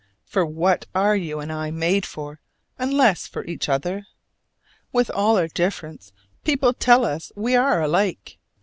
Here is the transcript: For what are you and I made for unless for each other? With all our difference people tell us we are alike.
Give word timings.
For 0.25 0.43
what 0.43 0.87
are 0.95 1.15
you 1.15 1.39
and 1.41 1.51
I 1.51 1.69
made 1.69 2.07
for 2.07 2.39
unless 2.79 3.27
for 3.27 3.45
each 3.45 3.69
other? 3.69 4.07
With 4.91 5.11
all 5.11 5.37
our 5.37 5.47
difference 5.47 6.11
people 6.43 6.73
tell 6.73 7.05
us 7.05 7.31
we 7.35 7.55
are 7.55 7.79
alike. 7.83 8.39